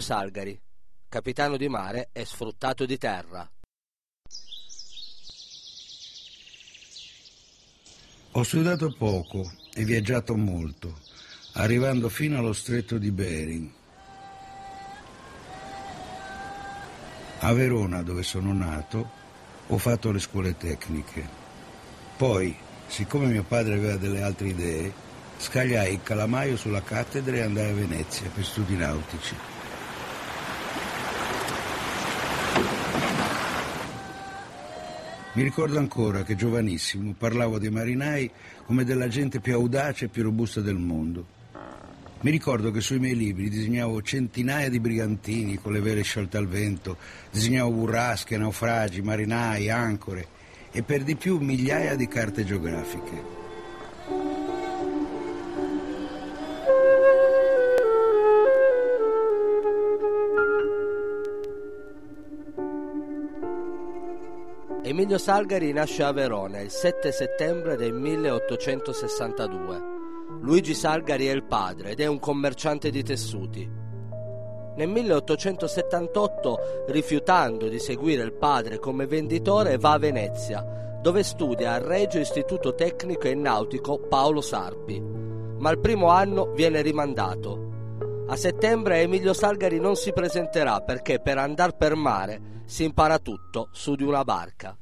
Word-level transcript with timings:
Emilio 0.00 0.14
Salgari, 0.14 0.60
capitano 1.08 1.56
di 1.56 1.68
mare 1.68 2.08
e 2.12 2.24
sfruttato 2.24 2.86
di 2.86 2.96
terra. 2.96 3.48
Ho 8.32 8.42
studiato 8.42 8.94
poco 8.96 9.50
e 9.74 9.84
viaggiato 9.84 10.36
molto, 10.36 10.98
arrivando 11.54 12.08
fino 12.08 12.38
allo 12.38 12.52
stretto 12.52 12.96
di 12.96 13.10
Bering. 13.10 13.70
A 17.40 17.52
Verona, 17.52 18.02
dove 18.02 18.22
sono 18.22 18.52
nato, 18.52 19.10
ho 19.66 19.78
fatto 19.78 20.10
le 20.10 20.18
scuole 20.18 20.56
tecniche. 20.56 21.28
Poi, 22.16 22.56
siccome 22.86 23.26
mio 23.26 23.44
padre 23.44 23.74
aveva 23.74 23.96
delle 23.96 24.22
altre 24.22 24.48
idee, 24.48 24.92
scagliai 25.38 25.94
il 25.94 26.02
calamaio 26.02 26.56
sulla 26.56 26.82
cattedra 26.82 27.36
e 27.36 27.40
andai 27.40 27.70
a 27.70 27.74
Venezia 27.74 28.28
per 28.30 28.44
studi 28.44 28.76
nautici. 28.76 29.59
Mi 35.32 35.44
ricordo 35.44 35.78
ancora 35.78 36.24
che 36.24 36.34
giovanissimo 36.34 37.14
parlavo 37.16 37.60
dei 37.60 37.70
marinai 37.70 38.28
come 38.66 38.82
della 38.82 39.06
gente 39.06 39.38
più 39.38 39.54
audace 39.54 40.06
e 40.06 40.08
più 40.08 40.24
robusta 40.24 40.60
del 40.60 40.74
mondo. 40.74 41.38
Mi 42.22 42.32
ricordo 42.32 42.72
che 42.72 42.80
sui 42.80 42.98
miei 42.98 43.14
libri 43.14 43.48
disegnavo 43.48 44.02
centinaia 44.02 44.68
di 44.68 44.80
brigantini 44.80 45.56
con 45.56 45.72
le 45.72 45.80
vele 45.80 46.02
sciolte 46.02 46.36
al 46.36 46.48
vento, 46.48 46.96
disegnavo 47.30 47.70
burrasche, 47.70 48.36
naufragi, 48.36 49.02
marinai, 49.02 49.70
ancore 49.70 50.26
e 50.72 50.82
per 50.82 51.04
di 51.04 51.14
più 51.14 51.38
migliaia 51.38 51.94
di 51.94 52.08
carte 52.08 52.44
geografiche. 52.44 53.39
Emilio 65.00 65.16
Salgari 65.16 65.72
nasce 65.72 66.02
a 66.02 66.12
Verona 66.12 66.60
il 66.60 66.68
7 66.68 67.10
settembre 67.10 67.76
del 67.76 67.94
1862. 67.94 69.82
Luigi 70.42 70.74
Salgari 70.74 71.26
è 71.26 71.32
il 71.32 71.44
padre 71.44 71.92
ed 71.92 72.00
è 72.00 72.06
un 72.06 72.18
commerciante 72.18 72.90
di 72.90 73.02
tessuti. 73.02 73.66
Nel 74.76 74.88
1878, 74.88 76.84
rifiutando 76.88 77.68
di 77.68 77.78
seguire 77.78 78.22
il 78.24 78.34
padre 78.34 78.78
come 78.78 79.06
venditore, 79.06 79.78
va 79.78 79.92
a 79.92 79.98
Venezia, 79.98 80.98
dove 81.00 81.22
studia 81.22 81.72
al 81.72 81.80
Regio 81.80 82.18
Istituto 82.18 82.74
Tecnico 82.74 83.26
e 83.26 83.34
Nautico 83.34 84.00
Paolo 84.00 84.42
Sarpi. 84.42 85.00
Ma 85.00 85.70
il 85.70 85.78
primo 85.78 86.08
anno 86.08 86.52
viene 86.52 86.82
rimandato. 86.82 87.69
A 88.30 88.36
settembre 88.36 89.00
Emilio 89.00 89.32
Salgari 89.32 89.80
non 89.80 89.96
si 89.96 90.12
presenterà 90.12 90.82
perché 90.82 91.18
per 91.18 91.36
andare 91.36 91.72
per 91.76 91.96
mare 91.96 92.62
si 92.64 92.84
impara 92.84 93.18
tutto 93.18 93.70
su 93.72 93.96
di 93.96 94.04
una 94.04 94.22
barca. 94.22 94.76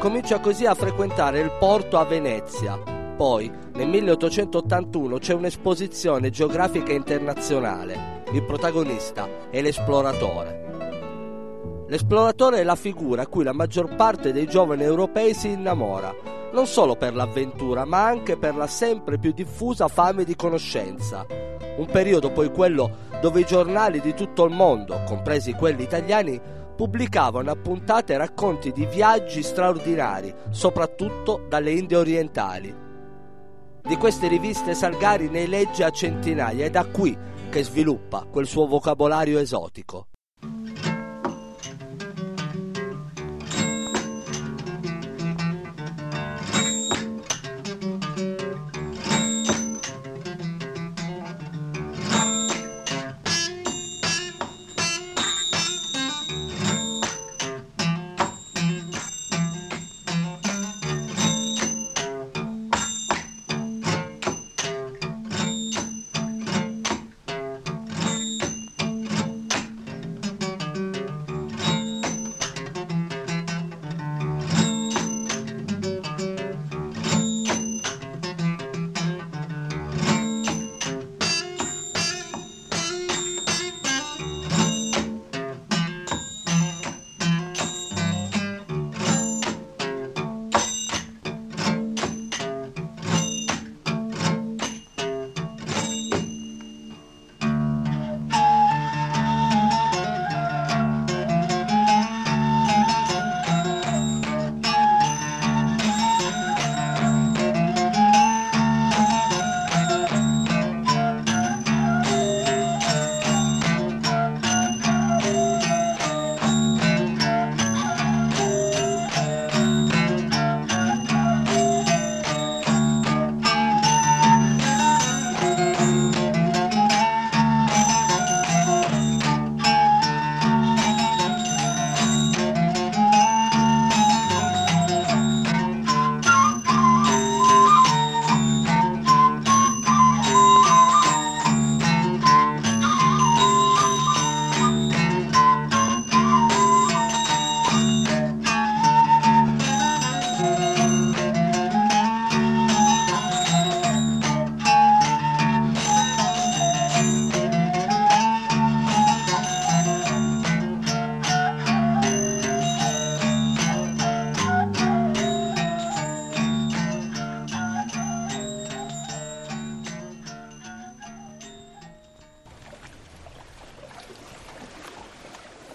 Comincia 0.00 0.40
così 0.40 0.66
a 0.66 0.74
frequentare 0.74 1.38
il 1.38 1.52
porto 1.60 1.98
a 1.98 2.04
Venezia. 2.04 2.76
Poi, 3.16 3.48
nel 3.74 3.86
1881, 3.86 5.18
c'è 5.18 5.32
un'esposizione 5.32 6.30
geografica 6.30 6.92
internazionale. 6.92 8.24
Il 8.32 8.42
protagonista 8.42 9.48
è 9.48 9.62
l'esploratore. 9.62 10.63
L'esploratore 11.86 12.60
è 12.60 12.62
la 12.62 12.76
figura 12.76 13.22
a 13.22 13.26
cui 13.26 13.44
la 13.44 13.52
maggior 13.52 13.94
parte 13.94 14.32
dei 14.32 14.46
giovani 14.46 14.84
europei 14.84 15.34
si 15.34 15.50
innamora, 15.50 16.14
non 16.52 16.66
solo 16.66 16.96
per 16.96 17.14
l'avventura, 17.14 17.84
ma 17.84 18.06
anche 18.06 18.38
per 18.38 18.54
la 18.54 18.66
sempre 18.66 19.18
più 19.18 19.32
diffusa 19.32 19.88
fame 19.88 20.24
di 20.24 20.34
conoscenza. 20.34 21.26
Un 21.76 21.86
periodo 21.86 22.30
poi 22.30 22.50
quello 22.50 23.02
dove 23.20 23.40
i 23.40 23.44
giornali 23.44 24.00
di 24.00 24.14
tutto 24.14 24.44
il 24.44 24.54
mondo, 24.54 25.02
compresi 25.06 25.52
quelli 25.52 25.82
italiani, 25.82 26.40
pubblicavano 26.74 27.50
a 27.50 27.56
puntate 27.56 28.16
racconti 28.16 28.72
di 28.72 28.86
viaggi 28.86 29.42
straordinari, 29.42 30.34
soprattutto 30.50 31.44
dalle 31.48 31.72
Indie 31.72 31.96
orientali. 31.98 32.74
Di 33.82 33.96
queste 33.96 34.28
riviste 34.28 34.74
Salgari 34.74 35.28
ne 35.28 35.46
legge 35.46 35.84
a 35.84 35.90
centinaia 35.90 36.64
ed 36.64 36.68
è 36.68 36.70
da 36.70 36.86
qui 36.86 37.16
che 37.50 37.62
sviluppa 37.62 38.26
quel 38.30 38.46
suo 38.46 38.66
vocabolario 38.66 39.38
esotico. 39.38 40.06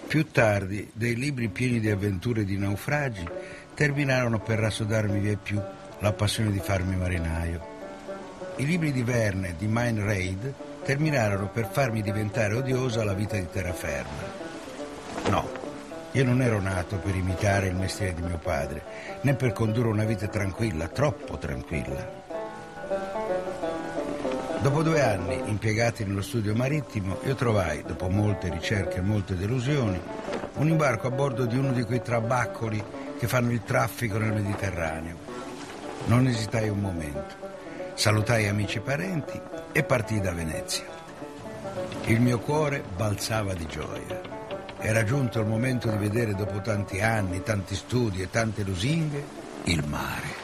Più 0.10 0.32
tardi, 0.32 0.90
dei 0.92 1.14
libri 1.14 1.50
pieni 1.50 1.80
di 1.80 1.88
avventure 1.88 2.42
e 2.42 2.44
di 2.44 2.58
naufragi 2.58 3.30
terminarono 3.76 4.40
per 4.40 4.58
rassodarmi 4.58 5.20
via 5.20 5.38
più 5.38 5.62
la 6.00 6.14
passione 6.14 6.50
di 6.50 6.58
farmi 6.58 6.96
marinaio. 6.96 7.68
I 8.56 8.66
libri 8.66 8.92
di 8.92 9.04
Verne 9.04 9.54
di 9.56 9.68
Mine 9.70 10.04
Raid 10.04 10.54
terminarono 10.84 11.50
per 11.50 11.70
farmi 11.72 12.02
diventare 12.02 12.56
odiosa 12.56 13.04
la 13.04 13.14
vita 13.14 13.38
di 13.38 13.48
terraferma. 13.52 15.30
No, 15.30 15.48
io 16.14 16.24
non 16.24 16.42
ero 16.42 16.60
nato 16.60 16.98
per 16.98 17.14
imitare 17.14 17.68
il 17.68 17.76
mestiere 17.76 18.16
di 18.16 18.24
mio 18.24 18.40
padre, 18.40 18.82
né 19.22 19.36
per 19.36 19.54
condurre 19.54 19.90
una 19.90 20.06
vita 20.06 20.28
tranquilla, 20.28 20.88
troppo 20.88 21.38
tranquilla. 21.38 22.29
Dopo 24.62 24.84
due 24.84 25.02
anni 25.02 25.42
impiegati 25.46 26.04
nello 26.04 26.22
studio 26.22 26.54
marittimo, 26.54 27.20
io 27.24 27.34
trovai, 27.34 27.82
dopo 27.82 28.10
molte 28.10 28.50
ricerche 28.50 28.98
e 28.98 29.02
molte 29.02 29.38
delusioni, 29.38 29.98
un 30.56 30.68
imbarco 30.68 31.08
a 31.08 31.12
bordo 31.12 31.46
di 31.46 31.58
uno 31.58 31.72
di 31.72 31.84
quei 31.84 32.02
trabaccoli 32.02 32.84
che 33.18 33.26
fanno 33.28 33.52
il 33.52 33.64
traffico 33.64 34.18
nel 34.18 34.34
Mediterraneo. 34.34 35.16
Non 36.08 36.28
esitai 36.28 36.68
un 36.68 36.80
momento. 36.80 37.36
Salutai 37.94 38.48
amici 38.48 38.80
e 38.80 38.82
parenti 38.82 39.40
e 39.72 39.84
partii 39.84 40.20
da 40.20 40.34
Venezia. 40.34 40.86
Il 42.08 42.20
mio 42.20 42.40
cuore 42.40 42.84
balzava 42.98 43.54
di 43.54 43.66
gioia. 43.66 44.22
Era 44.78 45.06
giunto 45.06 45.40
il 45.40 45.48
momento 45.48 45.90
di 45.90 45.98
vedere 45.98 46.36
dopo 46.36 46.60
tanti 46.60 47.00
anni, 47.00 47.44
tanti 47.44 47.76
studi 47.76 48.22
e 48.22 48.30
tante 48.30 48.64
lusinghe, 48.64 49.24
il 49.64 49.86
mare. 49.88 50.39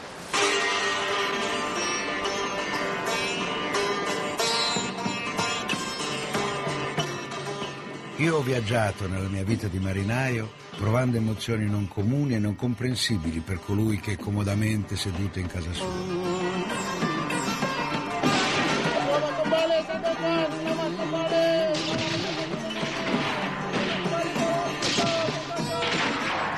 Io 8.18 8.38
ho 8.38 8.42
viaggiato 8.42 9.10
nella 9.10 9.28
mia 9.28 9.44
vita 9.44 9.68
di 9.68 9.78
marinaio 9.78 10.50
provando 10.78 11.18
emozioni 11.18 11.70
non 11.70 11.90
comuni 11.90 12.36
e 12.36 12.40
non 12.40 12.56
comprensibili 12.56 13.40
per 13.42 13.60
colui 13.60 14.00
che 14.00 14.14
è 14.14 14.18
comodamente 14.18 14.96
seduto 14.96 15.40
in 15.40 15.48
casa 15.48 15.74
sua. 15.74 15.86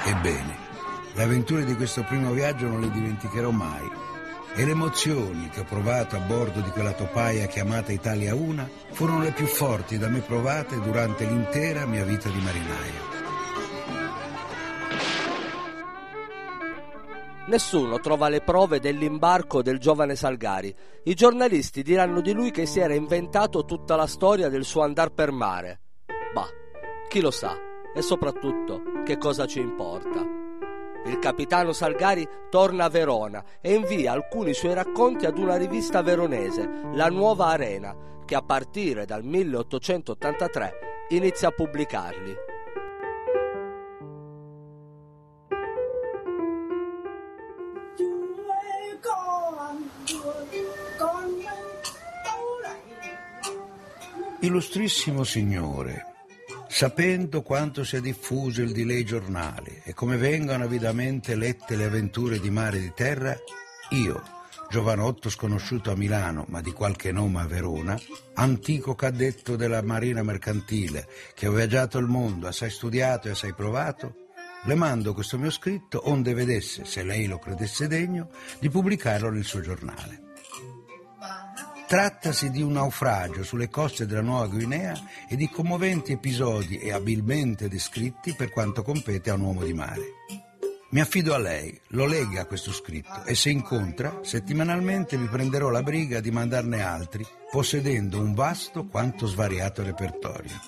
Ebbene, 0.06 0.57
le 1.13 1.24
avventure 1.24 1.65
di 1.65 1.75
questo 1.75 2.03
primo 2.03 2.33
viaggio 2.33 2.68
non 2.68 2.81
le 2.81 2.92
dimenticherò 2.92 3.50
mai 3.50 3.89
e 4.57 4.65
le 4.65 4.71
emozioni 4.71 5.50
che 5.50 5.59
ho 5.59 5.65
provato 5.65 6.15
a 6.15 6.19
bordo 6.19 6.62
di 6.62 6.71
quella 6.71 6.92
topaia 6.92 7.45
chiamata 7.45 7.92
Italia 7.92 8.33
1 8.33 8.68
furono 8.89 9.21
le 9.21 9.31
più 9.31 9.45
forti 9.45 10.00
da 10.00 10.09
me 10.09 10.21
provate 10.21 10.81
durante 10.81 11.25
l'intera 11.25 11.86
mia 11.86 12.04
vita 12.04 12.27
di 12.27 12.39
marinaio. 12.39 13.15
Nessuno 17.50 18.00
trova 18.00 18.30
le 18.30 18.42
prove 18.42 18.80
dell'imbarco 18.80 19.62
del 19.62 19.77
giovane 19.77 20.15
Salgari. 20.15 20.75
I 21.03 21.13
giornalisti 21.13 21.83
diranno 21.83 22.19
di 22.19 22.33
lui 22.33 22.50
che 22.50 22.65
si 22.65 22.80
era 22.80 22.95
inventato 22.95 23.63
tutta 23.63 23.95
la 23.95 24.07
storia 24.07 24.50
del 24.50 24.65
suo 24.65 24.81
andar 24.81 25.12
per 25.12 25.31
mare. 25.31 25.81
Bah, 26.33 26.50
chi 27.07 27.21
lo 27.21 27.31
sa? 27.31 27.56
E 27.95 28.01
soprattutto, 28.01 28.81
che 29.06 29.19
cosa 29.19 29.45
ci 29.45 29.60
importa? 29.60 30.37
Il 31.06 31.20
capitano 31.20 31.72
Salgari 31.72 32.28
torna 32.50 32.86
a 32.86 32.90
Verona 32.90 33.44
e 33.62 33.74
invia 33.74 34.12
alcuni 34.12 34.54
suoi 34.54 34.74
racconti 34.74 35.26
ad 35.26 35.38
una 35.38 35.56
rivista 35.56 36.02
veronese, 36.02 36.68
La 36.94 37.10
Nuova 37.10 37.48
Arena, 37.48 37.96
che 38.26 38.36
a 38.36 38.42
partire 38.42 39.06
dal 39.06 39.24
1883 39.24 41.06
inizia 41.10 41.48
a 41.48 41.52
pubblicarli. 41.52 42.36
Illustrissimo 54.40 55.24
signore, 55.24 56.17
sapendo 56.77 57.41
quanto 57.41 57.83
sia 57.83 58.00
diffuso 58.00 58.62
il 58.62 58.71
di 58.71 58.85
lei 58.85 59.03
giornale 59.03 59.81
e 59.83 59.95
come 59.95 60.15
vengano 60.15 60.65
avidamente 60.65 61.33
lette 61.33 61.75
le 61.75 61.85
avventure 61.85 62.39
di 62.39 62.51
mare 62.51 62.77
e 62.77 62.81
di 62.81 62.91
terra, 62.94 63.35
io, 63.89 64.21
giovanotto 64.69 65.27
sconosciuto 65.31 65.89
a 65.89 65.95
Milano, 65.95 66.45
ma 66.50 66.62
di 66.62 66.71
qualche 66.74 67.12
nome 67.12 67.41
a 67.41 67.47
Verona, 67.47 68.00
antico 68.35 68.94
cadetto 68.94 69.56
della 69.56 69.81
marina 69.81 70.21
mercantile, 70.21 71.07
che 71.33 71.47
ho 71.47 71.51
viaggiato 71.51 71.97
il 71.97 72.06
mondo, 72.06 72.45
assai 72.45 72.69
studiato 72.69 73.27
e 73.27 73.31
assai 73.31 73.56
provato, 73.56 74.27
le 74.65 74.75
mando 74.75 75.15
questo 75.15 75.39
mio 75.39 75.50
scritto 75.50 76.07
onde 76.07 76.35
vedesse, 76.35 76.85
se 76.85 77.01
lei 77.01 77.25
lo 77.25 77.39
credesse 77.39 77.88
degno, 77.88 78.29
di 78.59 78.69
pubblicarlo 78.69 79.31
nel 79.31 79.45
suo 79.45 79.62
giornale. 79.62 80.26
Trattasi 81.88 82.51
di 82.51 82.62
un 82.62 82.74
naufragio 82.74 83.44
sulle 83.44 83.69
coste 83.69 84.06
della 84.06 84.19
Nuova 84.19 84.48
Guinea 84.48 84.94
e 85.30 85.38
di 85.38 85.50
commoventi 85.50 86.12
episodi 86.12 86.80
e 86.80 86.92
abilmente 86.92 87.69
descritti 87.69 88.36
per 88.36 88.51
quanto 88.51 88.84
compete 88.84 89.30
a 89.30 89.36
un 89.36 89.42
uomo 89.42 89.63
di 89.63 89.74
mare. 89.74 90.01
Mi 90.89 91.00
affido 91.00 91.34
a 91.34 91.38
lei, 91.38 91.80
lo 91.92 92.06
legga 92.06 92.45
questo 92.45 92.74
scritto 92.74 93.24
e 93.24 93.36
se 93.36 93.51
incontra, 93.51 94.19
settimanalmente 94.22 95.16
mi 95.16 95.28
prenderò 95.28 95.69
la 95.69 95.81
briga 95.81 96.19
di 96.19 96.30
mandarne 96.30 96.81
altri, 96.81 97.25
possedendo 97.50 98.19
un 98.19 98.34
vasto 98.34 98.86
quanto 98.88 99.25
svariato 99.25 99.81
repertorio. 99.81 100.60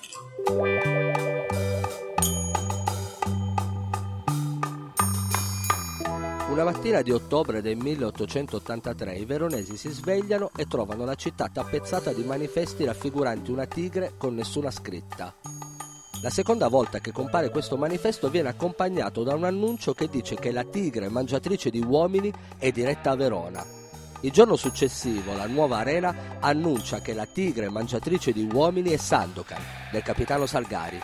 Una 6.50 6.64
mattina 6.64 7.00
di 7.00 7.12
ottobre 7.12 7.62
del 7.62 7.76
1883 7.76 9.14
i 9.14 9.24
veronesi 9.24 9.76
si 9.76 9.88
svegliano 9.90 10.50
e 10.56 10.66
trovano 10.66 11.04
la 11.04 11.14
città 11.14 11.48
tappezzata 11.48 12.12
di 12.12 12.24
manifesti 12.24 12.84
raffiguranti 12.84 13.52
una 13.52 13.66
tigre 13.66 14.14
con 14.18 14.34
nessuna 14.34 14.72
scritta. 14.72 15.32
La 16.22 16.28
seconda 16.28 16.66
volta 16.66 16.98
che 16.98 17.12
compare 17.12 17.50
questo 17.50 17.76
manifesto 17.76 18.30
viene 18.30 18.48
accompagnato 18.48 19.22
da 19.22 19.36
un 19.36 19.44
annuncio 19.44 19.94
che 19.94 20.08
dice 20.08 20.34
che 20.34 20.50
la 20.50 20.64
tigre 20.64 21.08
mangiatrice 21.08 21.70
di 21.70 21.84
uomini 21.86 22.32
è 22.58 22.72
diretta 22.72 23.12
a 23.12 23.16
Verona. 23.16 23.64
Il 24.22 24.32
giorno 24.32 24.56
successivo 24.56 25.32
la 25.34 25.46
nuova 25.46 25.78
arena 25.78 26.36
annuncia 26.40 26.98
che 26.98 27.14
la 27.14 27.26
tigre 27.26 27.70
mangiatrice 27.70 28.32
di 28.32 28.48
uomini 28.52 28.90
è 28.90 28.96
Sandokan, 28.96 29.62
del 29.92 30.02
capitano 30.02 30.46
Salgari. 30.46 31.00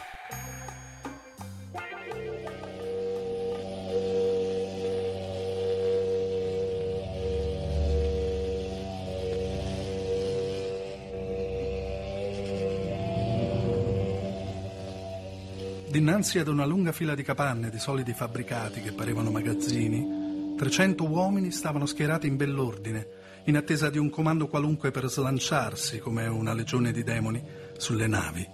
Dinanzi 15.96 16.38
ad 16.38 16.48
una 16.48 16.66
lunga 16.66 16.92
fila 16.92 17.14
di 17.14 17.22
capanne 17.22 17.70
di 17.70 17.78
solidi 17.78 18.12
fabbricati 18.12 18.82
che 18.82 18.92
parevano 18.92 19.30
magazzini, 19.30 20.54
300 20.54 21.08
uomini 21.08 21.50
stavano 21.50 21.86
schierati 21.86 22.26
in 22.26 22.36
bell'ordine, 22.36 23.06
in 23.44 23.56
attesa 23.56 23.88
di 23.88 23.96
un 23.96 24.10
comando 24.10 24.46
qualunque 24.46 24.90
per 24.90 25.08
slanciarsi, 25.08 25.98
come 25.98 26.26
una 26.26 26.52
legione 26.52 26.92
di 26.92 27.02
demoni, 27.02 27.42
sulle 27.78 28.08
navi 28.08 28.46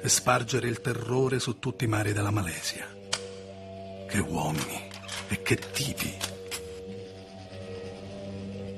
e 0.00 0.08
spargere 0.08 0.68
il 0.68 0.80
terrore 0.80 1.40
su 1.40 1.58
tutti 1.58 1.82
i 1.82 1.88
mari 1.88 2.12
della 2.12 2.30
Malesia. 2.30 2.86
Che 4.08 4.18
uomini 4.20 4.88
e 5.26 5.42
che 5.42 5.58
tipi! 5.72 6.14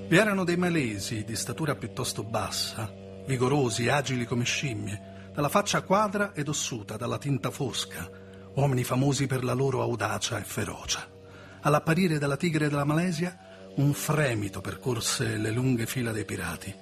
Vi 0.09 0.17
erano 0.17 0.45
dei 0.45 0.57
malesi 0.57 1.23
di 1.23 1.37
statura 1.37 1.75
piuttosto 1.75 2.25
bassa, 2.25 2.91
vigorosi, 3.27 3.91
agili 3.91 4.25
come 4.25 4.45
scimmie, 4.45 5.16
dalla 5.37 5.51
faccia 5.51 5.83
quadra 5.83 6.33
ed 6.33 6.49
ossuta, 6.49 6.97
dalla 6.97 7.19
tinta 7.19 7.51
fosca, 7.51 8.11
uomini 8.55 8.85
famosi 8.85 9.27
per 9.27 9.45
la 9.45 9.53
loro 9.53 9.83
audacia 9.83 10.39
e 10.39 10.45
ferocia. 10.45 11.07
All'apparire 11.61 12.17
della 12.17 12.39
tigre 12.39 12.71
della 12.71 12.85
Malesia, 12.85 13.37
un 13.75 13.93
fremito 13.93 14.63
percorse 14.63 15.37
le 15.37 15.51
lunghe 15.51 15.85
fila 15.85 16.11
dei 16.11 16.25
pirati. 16.25 16.75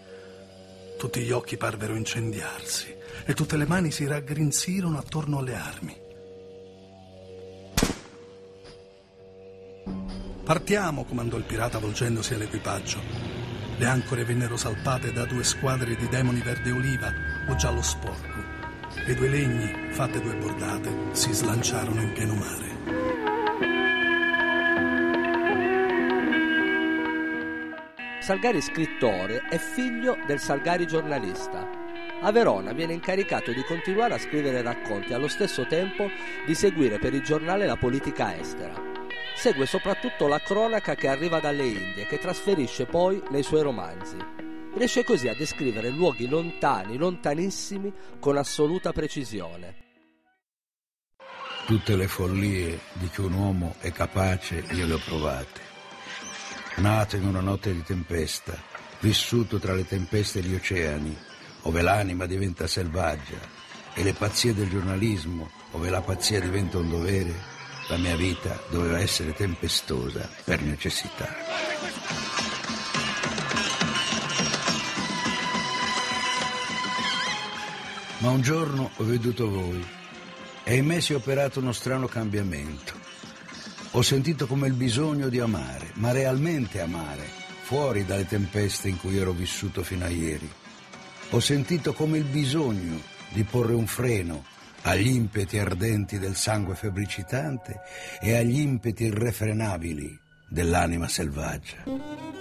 Tutti 0.96 1.20
gli 1.22 1.32
occhi 1.32 1.56
parvero 1.56 1.96
incendiarsi 1.96 2.94
e 3.24 3.34
tutte 3.34 3.56
le 3.56 3.66
mani 3.66 3.90
si 3.90 4.06
raggrinzirono 4.06 4.98
attorno 4.98 5.38
alle 5.38 5.54
armi. 5.56 5.96
Partiamo, 10.44 11.02
comandò 11.02 11.36
il 11.38 11.42
pirata 11.42 11.80
volgendosi 11.80 12.34
all'equipaggio. 12.34 13.43
Le 13.76 13.86
ancore 13.86 14.24
vennero 14.24 14.56
salpate 14.56 15.12
da 15.12 15.24
due 15.24 15.42
squadre 15.42 15.96
di 15.96 16.08
demoni 16.08 16.40
verde 16.40 16.70
oliva 16.70 17.12
o 17.48 17.56
giallo 17.56 17.82
sporco 17.82 18.42
e 19.04 19.14
due 19.14 19.28
legni, 19.28 19.92
fatte 19.92 20.20
due 20.20 20.36
bordate, 20.36 20.90
si 21.10 21.32
slanciarono 21.32 22.00
in 22.00 22.12
pieno 22.12 22.34
mare. 22.34 22.72
Salgari 28.20 28.62
scrittore 28.62 29.42
è 29.50 29.58
figlio 29.58 30.16
del 30.24 30.38
Salgari 30.38 30.86
giornalista. 30.86 31.68
A 32.22 32.30
Verona 32.30 32.72
viene 32.72 32.94
incaricato 32.94 33.52
di 33.52 33.62
continuare 33.64 34.14
a 34.14 34.18
scrivere 34.18 34.62
racconti 34.62 35.10
e 35.10 35.14
allo 35.14 35.28
stesso 35.28 35.66
tempo 35.66 36.08
di 36.46 36.54
seguire 36.54 36.98
per 36.98 37.12
il 37.12 37.22
giornale 37.22 37.66
la 37.66 37.76
politica 37.76 38.38
estera. 38.38 38.93
Segue 39.34 39.66
soprattutto 39.66 40.26
la 40.26 40.40
cronaca 40.40 40.94
che 40.94 41.08
arriva 41.08 41.40
dalle 41.40 41.66
Indie, 41.66 42.06
che 42.06 42.18
trasferisce 42.18 42.86
poi 42.86 43.22
nei 43.30 43.42
suoi 43.42 43.62
romanzi. 43.62 44.16
Riesce 44.74 45.04
così 45.04 45.28
a 45.28 45.34
descrivere 45.34 45.90
luoghi 45.90 46.26
lontani, 46.26 46.96
lontanissimi, 46.96 47.92
con 48.18 48.36
assoluta 48.36 48.92
precisione. 48.92 49.82
Tutte 51.66 51.96
le 51.96 52.08
follie 52.08 52.80
di 52.94 53.08
cui 53.08 53.24
un 53.24 53.34
uomo 53.34 53.74
è 53.80 53.90
capace 53.90 54.64
io 54.70 54.86
le 54.86 54.94
ho 54.94 55.00
provate. 55.04 55.60
Nato 56.76 57.16
in 57.16 57.26
una 57.26 57.40
notte 57.40 57.72
di 57.72 57.82
tempesta, 57.82 58.56
vissuto 59.00 59.58
tra 59.58 59.74
le 59.74 59.86
tempeste 59.86 60.40
degli 60.40 60.54
oceani, 60.54 61.16
ove 61.62 61.82
l'anima 61.82 62.26
diventa 62.26 62.66
selvaggia, 62.66 63.38
e 63.94 64.02
le 64.02 64.12
pazzie 64.12 64.54
del 64.54 64.68
giornalismo, 64.68 65.50
ove 65.72 65.88
la 65.88 66.00
pazzia 66.00 66.40
diventa 66.40 66.78
un 66.78 66.90
dovere, 66.90 67.53
la 67.88 67.96
mia 67.96 68.16
vita 68.16 68.58
doveva 68.70 68.98
essere 68.98 69.32
tempestosa 69.32 70.28
per 70.44 70.62
necessità. 70.62 71.28
Ma 78.18 78.30
un 78.30 78.40
giorno 78.40 78.90
ho 78.96 79.04
veduto 79.04 79.50
voi 79.50 79.86
e 80.62 80.76
in 80.76 80.86
me 80.86 81.00
si 81.02 81.12
è 81.12 81.16
operato 81.16 81.60
uno 81.60 81.72
strano 81.72 82.06
cambiamento. 82.06 82.94
Ho 83.92 84.02
sentito 84.02 84.46
come 84.46 84.66
il 84.66 84.72
bisogno 84.72 85.28
di 85.28 85.38
amare, 85.38 85.90
ma 85.94 86.10
realmente 86.10 86.80
amare, 86.80 87.28
fuori 87.62 88.04
dalle 88.06 88.26
tempeste 88.26 88.88
in 88.88 88.98
cui 88.98 89.18
ero 89.18 89.32
vissuto 89.32 89.82
fino 89.82 90.06
a 90.06 90.08
ieri. 90.08 90.50
Ho 91.30 91.40
sentito 91.40 91.92
come 91.92 92.18
il 92.18 92.24
bisogno 92.24 93.00
di 93.28 93.44
porre 93.44 93.74
un 93.74 93.86
freno 93.86 94.44
agli 94.84 95.08
impeti 95.08 95.58
ardenti 95.58 96.18
del 96.18 96.36
sangue 96.36 96.74
febbricitante 96.74 97.80
e 98.20 98.36
agli 98.36 98.60
impeti 98.60 99.04
irrefrenabili 99.04 100.18
dell'anima 100.48 101.08
selvaggia. 101.08 102.33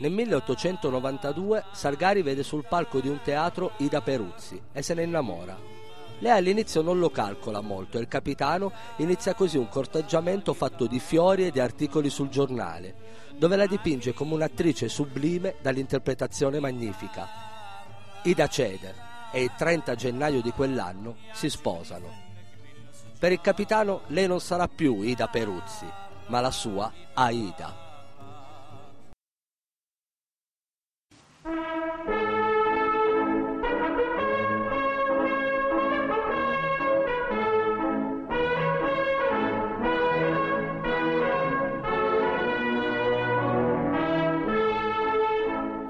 Nel 0.00 0.12
1892 0.12 1.64
Sargari 1.72 2.22
vede 2.22 2.44
sul 2.44 2.64
palco 2.68 3.00
di 3.00 3.08
un 3.08 3.20
teatro 3.20 3.72
Ida 3.78 4.00
Peruzzi 4.00 4.60
e 4.72 4.80
se 4.80 4.94
ne 4.94 5.02
innamora. 5.02 5.58
Lei 6.20 6.30
all'inizio 6.30 6.82
non 6.82 7.00
lo 7.00 7.10
calcola 7.10 7.60
molto 7.60 7.98
e 7.98 8.00
il 8.00 8.08
capitano 8.08 8.72
inizia 8.98 9.34
così 9.34 9.56
un 9.56 9.68
corteggiamento 9.68 10.54
fatto 10.54 10.86
di 10.86 11.00
fiori 11.00 11.46
e 11.46 11.50
di 11.50 11.58
articoli 11.58 12.10
sul 12.10 12.28
giornale, 12.28 12.94
dove 13.36 13.56
la 13.56 13.66
dipinge 13.66 14.12
come 14.12 14.34
un'attrice 14.34 14.88
sublime 14.88 15.56
dall'interpretazione 15.60 16.60
magnifica. 16.60 17.26
Ida 18.22 18.46
cede 18.46 18.94
e 19.32 19.42
il 19.42 19.52
30 19.56 19.94
gennaio 19.96 20.40
di 20.40 20.50
quell'anno 20.52 21.16
si 21.32 21.50
sposano. 21.50 22.26
Per 23.18 23.32
il 23.32 23.40
capitano 23.40 24.02
lei 24.08 24.28
non 24.28 24.40
sarà 24.40 24.68
più 24.68 25.02
Ida 25.02 25.26
Peruzzi, 25.26 25.86
ma 26.26 26.40
la 26.40 26.52
sua 26.52 26.92
Aida. 27.14 27.87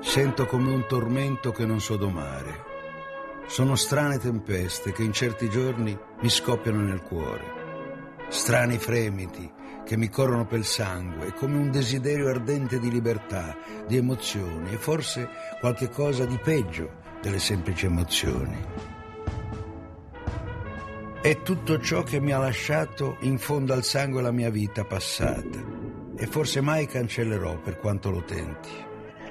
Sento 0.08 0.46
come 0.46 0.72
un 0.72 0.86
tormento 0.86 1.52
che 1.52 1.66
non 1.66 1.82
so 1.82 1.96
domare. 1.96 2.64
Sono 3.46 3.76
strane 3.76 4.16
tempeste 4.16 4.90
che 4.90 5.02
in 5.02 5.12
certi 5.12 5.50
giorni 5.50 5.96
mi 6.22 6.30
scoppiano 6.30 6.80
nel 6.80 7.02
cuore. 7.02 7.44
Strani 8.28 8.78
fremiti 8.78 9.52
che 9.84 9.98
mi 9.98 10.08
corrono 10.08 10.46
per 10.46 10.60
il 10.60 10.64
sangue, 10.64 11.34
come 11.34 11.58
un 11.58 11.70
desiderio 11.70 12.28
ardente 12.28 12.78
di 12.78 12.90
libertà, 12.90 13.54
di 13.86 13.98
emozioni 13.98 14.72
e 14.72 14.78
forse 14.78 15.28
qualche 15.60 15.90
cosa 15.90 16.24
di 16.24 16.38
peggio 16.38 16.90
delle 17.20 17.38
semplici 17.38 17.84
emozioni. 17.84 18.58
È 21.20 21.42
tutto 21.42 21.78
ciò 21.80 22.02
che 22.02 22.18
mi 22.18 22.32
ha 22.32 22.38
lasciato 22.38 23.18
in 23.20 23.36
fondo 23.36 23.74
al 23.74 23.84
sangue 23.84 24.22
la 24.22 24.32
mia 24.32 24.48
vita 24.48 24.86
passata 24.86 25.62
e 26.16 26.26
forse 26.26 26.62
mai 26.62 26.86
cancellerò 26.86 27.58
per 27.58 27.76
quanto 27.76 28.08
lo 28.10 28.24
tenti. 28.24 28.87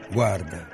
Guarda, 0.10 0.66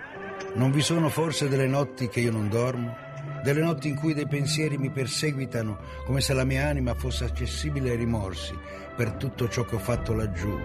non 0.54 0.72
vi 0.72 0.82
sono 0.82 1.10
forse 1.10 1.50
delle 1.50 1.68
notti 1.68 2.08
che 2.08 2.20
io 2.20 2.32
non 2.32 2.50
dormo? 2.50 2.96
Delle 3.44 3.62
notti 3.62 3.88
in 3.88 3.96
cui 3.96 4.14
dei 4.14 4.28
pensieri 4.28 4.78
mi 4.78 4.92
perseguitano 4.92 5.78
come 6.06 6.22
se 6.22 6.34
la 6.34 6.44
mia 6.44 6.68
anima 6.68 6.94
fosse 6.94 7.26
accessibile 7.26 7.90
ai 7.90 7.98
rimorsi 7.98 8.56
per 8.96 9.14
tutto 9.14 9.50
ciò 9.50 9.64
che 9.64 9.76
ho 9.76 9.80
fatto 9.80 10.14
laggiù, 10.14 10.56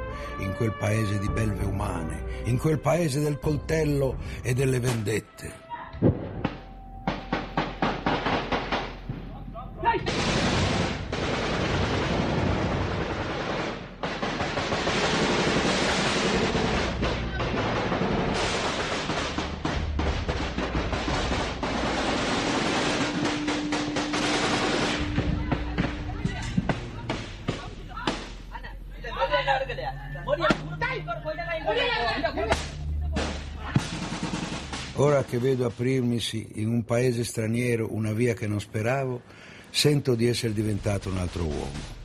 in 0.41 0.53
quel 0.55 0.75
paese 0.79 1.19
di 1.19 1.29
belve 1.29 1.65
umane, 1.65 2.43
in 2.45 2.59
quel 2.59 2.79
paese 2.79 3.21
del 3.21 3.39
coltello 3.39 4.19
e 4.43 4.53
delle 4.53 4.81
vendette. 4.81 5.68
Ora 35.01 35.23
che 35.23 35.39
vedo 35.39 35.65
aprirmisi 35.65 36.55
in 36.55 36.69
un 36.69 36.85
paese 36.85 37.23
straniero 37.23 37.95
una 37.95 38.13
via 38.13 38.35
che 38.35 38.49
non 38.49 38.59
speravo, 38.59 39.23
sento 39.71 40.17
di 40.17 40.27
essere 40.27 40.53
diventato 40.53 41.09
un 41.09 41.19
altro 41.19 41.45
uomo. 41.45 41.97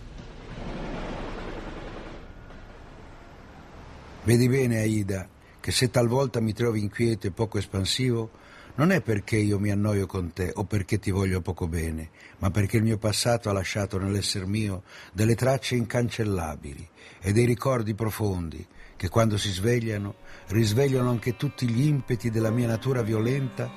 Vedi 4.24 4.48
bene, 4.48 4.78
Aida, 4.78 5.28
che 5.60 5.72
se 5.72 5.90
talvolta 5.90 6.40
mi 6.40 6.54
trovi 6.54 6.82
inquieto 6.82 7.26
e 7.26 7.32
poco 7.32 7.58
espansivo, 7.58 8.30
non 8.76 8.92
è 8.92 9.02
perché 9.02 9.38
io 9.38 9.58
mi 9.58 9.72
annoio 9.72 10.06
con 10.06 10.32
te 10.32 10.52
o 10.54 10.64
perché 10.66 11.00
ti 11.00 11.10
voglio 11.10 11.42
poco 11.42 11.68
bene, 11.68 12.12
ma 12.38 12.52
perché 12.52 12.78
il 12.78 12.84
mio 12.84 13.00
passato 13.00 13.50
ha 13.50 13.54
lasciato 13.54 13.98
nell'essere 13.98 14.46
mio 14.46 14.84
delle 15.12 15.34
tracce 15.34 15.76
incancellabili 15.76 16.88
e 17.22 17.32
dei 17.32 17.46
ricordi 17.46 17.96
profondi 17.96 18.64
che 18.96 19.10
quando 19.10 19.38
si 19.38 19.52
svegliano 19.52 20.16
risvegliano 20.48 21.10
anche 21.10 21.36
tutti 21.36 21.68
gli 21.68 21.86
impeti 21.86 22.30
della 22.30 22.52
mia 22.52 22.68
natura 22.68 23.02
violenta 23.02 23.70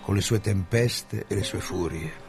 con 0.00 0.14
le 0.14 0.20
sue 0.20 0.40
tempeste 0.40 1.24
e 1.28 1.34
le 1.34 1.44
sue 1.44 1.60
furie. 1.60 2.28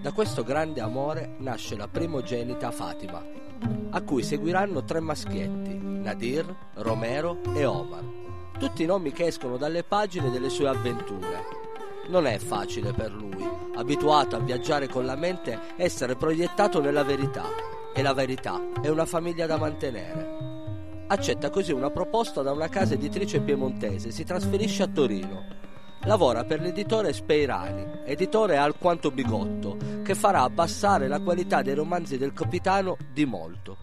Da 0.00 0.12
questo 0.12 0.44
grande 0.44 0.80
amore 0.80 1.34
nasce 1.38 1.76
la 1.76 1.88
primogenita 1.88 2.70
Fatima, 2.70 3.20
a 3.90 4.00
cui 4.02 4.22
seguiranno 4.22 4.84
tre 4.84 5.00
maschietti, 5.00 5.76
Nadir, 5.82 6.54
Romero 6.74 7.40
e 7.54 7.64
Omar. 7.64 8.04
Tutti 8.56 8.86
nomi 8.86 9.10
che 9.10 9.26
escono 9.26 9.56
dalle 9.56 9.82
pagine 9.82 10.30
delle 10.30 10.48
sue 10.48 10.68
avventure. 10.68 11.44
Non 12.08 12.26
è 12.26 12.38
facile 12.38 12.92
per 12.92 13.10
lui, 13.12 13.46
abituato 13.76 14.36
a 14.36 14.40
viaggiare 14.40 14.88
con 14.88 15.04
la 15.04 15.16
mente, 15.16 15.58
essere 15.76 16.16
proiettato 16.16 16.80
nella 16.80 17.04
verità. 17.04 17.44
E 17.94 18.02
la 18.02 18.12
verità 18.12 18.60
è 18.82 18.88
una 18.88 19.06
famiglia 19.06 19.46
da 19.46 19.56
mantenere. 19.56 21.04
Accetta 21.08 21.50
così 21.50 21.72
una 21.72 21.90
proposta 21.90 22.42
da 22.42 22.52
una 22.52 22.68
casa 22.68 22.94
editrice 22.94 23.40
piemontese, 23.40 24.10
si 24.10 24.24
trasferisce 24.24 24.82
a 24.82 24.88
Torino. 24.88 25.44
Lavora 26.00 26.44
per 26.44 26.60
l'editore 26.60 27.12
Speirani, 27.12 28.02
editore 28.04 28.56
alquanto 28.56 29.10
bigotto, 29.10 29.76
che 30.02 30.14
farà 30.14 30.42
abbassare 30.42 31.08
la 31.08 31.20
qualità 31.20 31.62
dei 31.62 31.74
romanzi 31.74 32.18
del 32.18 32.32
capitano 32.32 32.96
di 33.12 33.24
molto. 33.24 33.76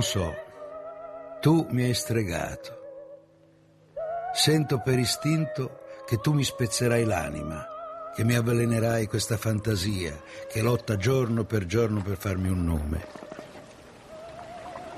Non 0.00 0.08
so, 0.08 0.34
tu 1.42 1.66
mi 1.72 1.82
hai 1.82 1.92
stregato. 1.92 2.72
Sento 4.32 4.80
per 4.80 4.98
istinto 4.98 5.80
che 6.06 6.16
tu 6.20 6.32
mi 6.32 6.42
spezzerai 6.42 7.04
l'anima, 7.04 7.66
che 8.16 8.24
mi 8.24 8.34
avvelenerai 8.34 9.06
questa 9.06 9.36
fantasia 9.36 10.18
che 10.50 10.62
lotta 10.62 10.96
giorno 10.96 11.44
per 11.44 11.66
giorno 11.66 12.00
per 12.00 12.16
farmi 12.16 12.48
un 12.48 12.64
nome. 12.64 13.06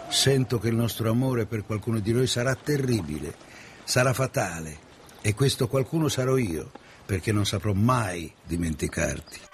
Sento 0.06 0.60
che 0.60 0.68
il 0.68 0.76
nostro 0.76 1.10
amore 1.10 1.46
per 1.46 1.64
qualcuno 1.64 1.98
di 1.98 2.12
noi 2.12 2.28
sarà 2.28 2.54
terribile, 2.54 3.34
sarà 3.82 4.12
fatale 4.12 4.78
e 5.20 5.34
questo 5.34 5.66
qualcuno 5.66 6.06
sarò 6.06 6.36
io, 6.36 6.70
perché 7.04 7.32
non 7.32 7.44
saprò 7.44 7.72
mai 7.72 8.32
dimenticarti. 8.44 9.50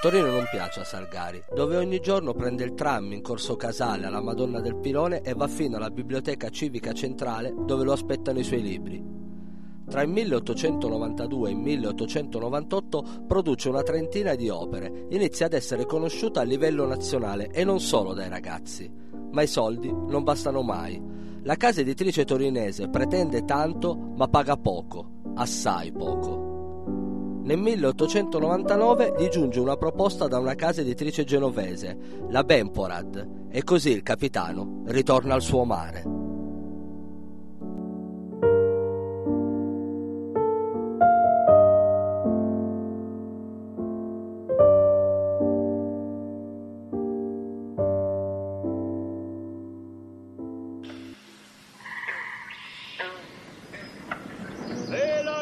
Torino 0.00 0.30
non 0.30 0.46
piace 0.48 0.78
a 0.78 0.84
Salgari, 0.84 1.42
dove 1.52 1.76
ogni 1.76 1.98
giorno 1.98 2.32
prende 2.32 2.62
il 2.62 2.74
tram 2.74 3.12
in 3.12 3.20
corso 3.20 3.56
Casale 3.56 4.06
alla 4.06 4.20
Madonna 4.20 4.60
del 4.60 4.76
Pilone 4.76 5.22
e 5.22 5.34
va 5.34 5.48
fino 5.48 5.76
alla 5.76 5.90
biblioteca 5.90 6.50
civica 6.50 6.92
centrale 6.92 7.52
dove 7.52 7.82
lo 7.82 7.90
aspettano 7.90 8.38
i 8.38 8.44
suoi 8.44 8.62
libri. 8.62 9.04
Tra 9.88 10.02
il 10.02 10.08
1892 10.08 11.48
e 11.48 11.52
il 11.52 11.58
1898 11.58 13.04
produce 13.26 13.70
una 13.70 13.82
trentina 13.82 14.36
di 14.36 14.48
opere, 14.48 15.06
inizia 15.08 15.46
ad 15.46 15.54
essere 15.54 15.84
conosciuta 15.84 16.42
a 16.42 16.44
livello 16.44 16.86
nazionale 16.86 17.48
e 17.50 17.64
non 17.64 17.80
solo 17.80 18.14
dai 18.14 18.28
ragazzi. 18.28 18.88
Ma 19.32 19.42
i 19.42 19.48
soldi 19.48 19.90
non 19.90 20.22
bastano 20.22 20.62
mai. 20.62 21.02
La 21.42 21.56
casa 21.56 21.80
editrice 21.80 22.24
torinese 22.24 22.88
pretende 22.88 23.44
tanto 23.44 23.96
ma 23.96 24.28
paga 24.28 24.56
poco, 24.56 25.10
assai 25.34 25.90
poco. 25.90 26.47
Nel 27.48 27.56
1899 27.56 29.14
gli 29.16 29.28
giunge 29.28 29.58
una 29.58 29.78
proposta 29.78 30.28
da 30.28 30.38
una 30.38 30.54
casa 30.54 30.82
editrice 30.82 31.24
genovese, 31.24 31.96
la 32.28 32.44
Bemporad, 32.44 33.46
e 33.48 33.64
così 33.64 33.90
il 33.90 34.02
capitano 34.02 34.82
ritorna 34.88 35.32
al 35.32 35.40
suo 35.40 35.64
mare. 35.64 36.16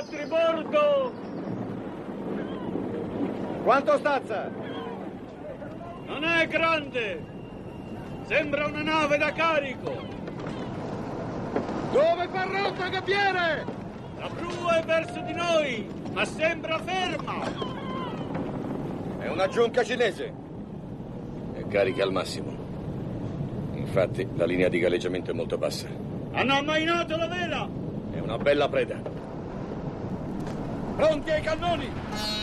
tribordo 0.08 0.95
quanto 3.66 3.98
stazza? 3.98 4.48
Non 6.06 6.22
è 6.22 6.46
grande! 6.46 7.20
Sembra 8.22 8.66
una 8.68 8.82
nave 8.84 9.18
da 9.18 9.32
carico! 9.32 9.90
Dove 11.90 12.28
fa 12.28 12.44
rotta, 12.44 12.88
gabbiere? 12.88 13.64
La 14.20 14.28
prua 14.28 14.78
è 14.78 14.84
verso 14.84 15.18
di 15.18 15.32
noi, 15.32 15.84
ma 16.12 16.24
sembra 16.24 16.78
ferma! 16.78 17.42
È 19.18 19.28
una 19.30 19.48
giunca 19.48 19.82
cinese. 19.82 20.32
È 21.54 21.66
carica 21.66 22.04
al 22.04 22.12
massimo. 22.12 22.54
Infatti, 23.74 24.28
la 24.36 24.44
linea 24.46 24.68
di 24.68 24.78
galleggiamento 24.78 25.32
è 25.32 25.34
molto 25.34 25.58
bassa. 25.58 25.88
Hanno 26.34 26.54
ammainato 26.54 27.16
la 27.16 27.26
vela! 27.26 27.68
È 28.12 28.20
una 28.20 28.38
bella 28.38 28.68
preda. 28.68 29.00
Pronti 30.94 31.30
ai 31.30 31.42
cannoni! 31.42 32.35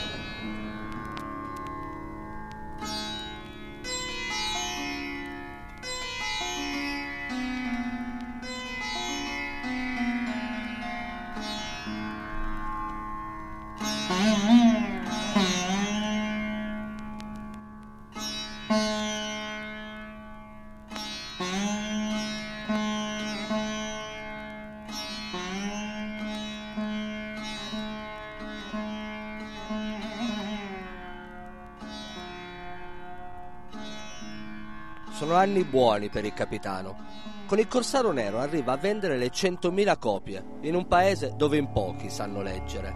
Sono 35.23 35.35
anni 35.35 35.63
buoni 35.63 36.09
per 36.09 36.25
il 36.25 36.33
capitano. 36.33 36.97
Con 37.45 37.57
il 37.57 37.69
Corsaro 37.69 38.11
Nero 38.11 38.39
arriva 38.39 38.73
a 38.73 38.77
vendere 38.77 39.15
le 39.15 39.27
100.000 39.27 39.97
copie, 39.97 40.43
in 40.63 40.75
un 40.75 40.85
paese 40.85 41.35
dove 41.37 41.55
in 41.55 41.71
pochi 41.71 42.09
sanno 42.09 42.41
leggere. 42.41 42.93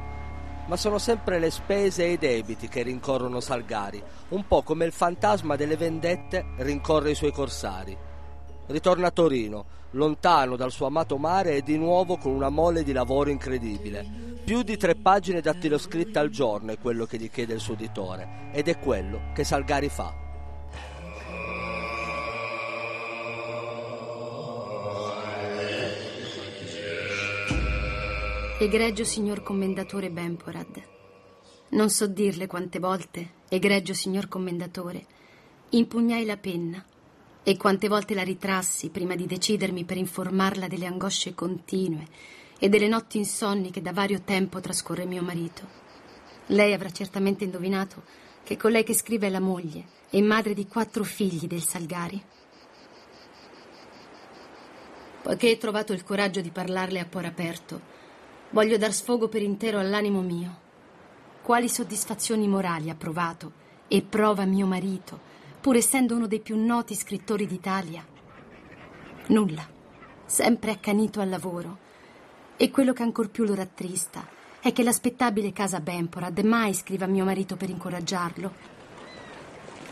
Ma 0.65 0.75
sono 0.75 0.97
sempre 0.97 1.39
le 1.39 1.49
spese 1.49 2.03
e 2.03 2.11
i 2.11 2.17
debiti 2.17 2.67
che 2.67 2.81
rincorrono 2.81 3.39
Salgari, 3.39 4.03
un 4.29 4.45
po' 4.45 4.61
come 4.61 4.83
il 4.83 4.91
fantasma 4.91 5.55
delle 5.55 5.77
vendette 5.77 6.47
rincorre 6.57 7.11
i 7.11 7.15
suoi 7.15 7.31
corsari. 7.31 7.97
Ritorna 8.65 9.07
a 9.07 9.11
Torino, 9.11 9.65
lontano 9.91 10.57
dal 10.57 10.73
suo 10.73 10.87
amato 10.87 11.15
mare 11.17 11.55
e 11.55 11.61
di 11.61 11.77
nuovo 11.77 12.17
con 12.17 12.33
una 12.33 12.49
mole 12.49 12.83
di 12.83 12.91
lavoro 12.91 13.29
incredibile. 13.29 14.05
Più 14.43 14.63
di 14.63 14.75
tre 14.75 14.95
pagine 14.95 15.39
dattiloscritte 15.39 16.19
al 16.19 16.29
giorno 16.29 16.73
è 16.73 16.77
quello 16.77 17.05
che 17.05 17.17
gli 17.17 17.29
chiede 17.29 17.53
il 17.53 17.61
suo 17.61 17.75
editore, 17.75 18.49
ed 18.51 18.67
è 18.67 18.77
quello 18.79 19.31
che 19.33 19.45
Salgari 19.45 19.87
fa. 19.87 20.26
Egregio 28.59 29.03
signor 29.03 29.43
commendatore 29.43 30.09
Bemporad, 30.09 30.81
non 31.69 31.91
so 31.91 32.07
dirle 32.07 32.47
quante 32.47 32.79
volte, 32.79 33.33
egregio 33.49 33.93
signor 33.93 34.27
commendatore, 34.27 35.05
impugnai 35.69 36.25
la 36.25 36.37
penna 36.37 36.83
e 37.43 37.55
quante 37.55 37.87
volte 37.87 38.15
la 38.15 38.23
ritrassi 38.23 38.89
prima 38.89 39.13
di 39.13 39.27
decidermi 39.27 39.83
per 39.83 39.97
informarla 39.97 40.67
delle 40.67 40.87
angosce 40.87 41.35
continue 41.35 42.07
e 42.57 42.67
delle 42.67 42.87
notti 42.87 43.19
insonni 43.19 43.69
che 43.69 43.83
da 43.83 43.93
vario 43.93 44.21
tempo 44.23 44.59
trascorre 44.59 45.05
mio 45.05 45.21
marito. 45.21 45.67
Lei 46.47 46.73
avrà 46.73 46.89
certamente 46.89 47.43
indovinato 47.43 48.05
che 48.43 48.57
colei 48.57 48.83
che 48.83 48.95
scrive 48.95 49.27
è 49.27 49.29
la 49.29 49.39
moglie 49.39 49.85
e 50.09 50.19
madre 50.23 50.55
di 50.55 50.65
quattro 50.65 51.03
figli 51.03 51.45
del 51.45 51.61
Salgari. 51.61 52.19
Poiché 55.21 55.51
ho 55.51 55.57
trovato 55.57 55.93
il 55.93 56.03
coraggio 56.03 56.41
di 56.41 56.49
parlarle 56.49 56.99
a 56.99 57.05
cuore 57.05 57.27
aperto, 57.27 58.05
Voglio 58.49 58.77
dar 58.77 58.93
sfogo 58.93 59.27
per 59.27 59.41
intero 59.41 59.77
all'animo 59.77 60.21
mio. 60.21 60.65
Quali 61.41 61.67
soddisfazioni 61.67 62.47
morali 62.47 62.89
ha 62.89 62.95
provato 62.95 63.51
e 63.89 64.01
prova 64.01 64.45
mio 64.45 64.65
marito, 64.65 65.19
pur 65.59 65.75
essendo 65.75 66.15
uno 66.15 66.27
dei 66.27 66.39
più 66.39 66.57
noti 66.57 66.95
scrittori 66.95 67.45
d'Italia? 67.45 68.05
Nulla, 69.27 69.67
sempre 70.25 70.71
accanito 70.71 71.19
al 71.19 71.27
lavoro. 71.27 71.77
E 72.55 72.71
quello 72.71 72.93
che 72.93 73.03
ancor 73.03 73.29
più 73.29 73.43
lo 73.43 73.53
rattrista 73.53 74.25
è 74.61 74.71
che 74.71 74.81
l'aspettabile 74.81 75.51
casa 75.51 75.81
Bemporad 75.81 76.39
mai 76.39 76.73
scriva 76.73 77.03
a 77.03 77.09
mio 77.09 77.25
marito 77.25 77.57
per 77.57 77.69
incoraggiarlo. 77.69 78.53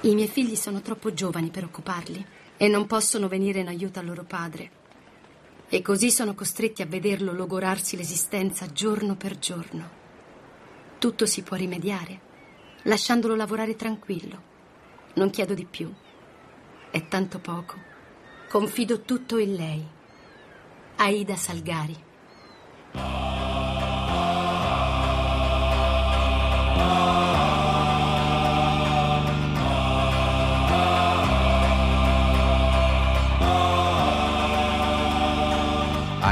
I 0.01 0.15
miei 0.15 0.29
figli 0.29 0.55
sono 0.55 0.79
troppo 0.79 1.13
giovani 1.13 1.49
per 1.49 1.65
occuparli 1.65 2.25
e 2.55 2.69
non 2.69 2.87
possono 2.87 3.27
venire 3.27 3.59
in 3.59 3.67
aiuto 3.67 3.99
al 3.99 4.05
loro 4.05 4.23
padre 4.23 4.83
e 5.67 5.81
così 5.81 6.11
sono 6.11 6.35
costretti 6.35 6.81
a 6.81 6.85
vederlo 6.85 7.33
logorarsi 7.33 7.97
l'esistenza 7.97 8.67
giorno 8.67 9.15
per 9.15 9.37
giorno. 9.39 9.89
Tutto 10.99 11.25
si 11.25 11.43
può 11.43 11.57
rimediare, 11.57 12.19
lasciandolo 12.83 13.35
lavorare 13.35 13.75
tranquillo. 13.75 14.53
Non 15.15 15.29
chiedo 15.29 15.53
di 15.53 15.65
più. 15.65 15.91
È 16.91 17.07
tanto 17.07 17.39
poco. 17.39 17.75
Confido 18.49 19.01
tutto 19.01 19.37
in 19.37 19.55
lei. 19.55 19.85
Aida 20.97 21.35
Salgari. 21.35 22.03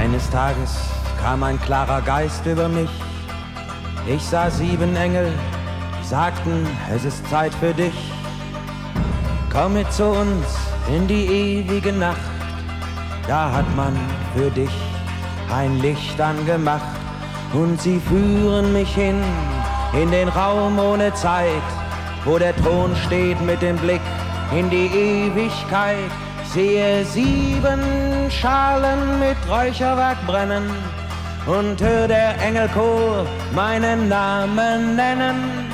Eines 0.04 0.30
Tages 0.30 0.76
kam 1.22 1.44
ein 1.44 1.58
klarer 1.62 2.02
Geist 2.02 2.46
über 2.46 2.68
mich. 2.68 2.90
Ich 4.06 4.22
sah 4.22 4.50
sieben 4.50 4.98
Engel, 4.98 5.32
die 5.98 6.06
sagten, 6.06 6.68
es 6.94 7.06
ist 7.06 7.26
Zeit 7.30 7.54
für 7.54 7.74
dich. 7.74 7.94
Komm 9.50 9.76
mit 9.76 9.90
zu 9.94 10.04
uns 10.04 10.46
in 10.94 11.08
die 11.08 11.26
ewige 11.26 11.94
Nacht, 11.94 12.20
da 13.30 13.50
hat 13.50 13.76
man 13.78 13.98
für 14.36 14.52
dich 14.52 14.74
ein 15.50 15.80
Licht 15.80 16.20
angemacht. 16.20 16.98
Und 17.54 17.82
sie 17.82 18.02
führen 18.02 18.74
mich 18.74 18.94
hin 18.94 19.24
in 19.94 20.12
den 20.12 20.28
Raum 20.28 20.80
ohne 20.80 21.14
Zeit, 21.14 21.68
wo 22.26 22.38
der 22.38 22.54
Thron 22.58 22.94
steht 23.08 23.40
mit 23.40 23.62
dem 23.62 23.78
Blick 23.78 24.02
in 24.52 24.70
die 24.70 24.88
Ewigkeit 24.88 26.12
sehe 26.54 27.06
sieben 27.06 28.13
Schalen 28.32 29.20
mit 29.20 29.38
Räucherwerk 29.50 30.18
brennen 30.26 30.70
und 31.46 31.82
hör 31.82 32.08
der 32.08 32.40
Engelchor 32.42 33.26
meinen 33.54 34.08
Namen 34.08 34.96
nennen. 34.96 35.70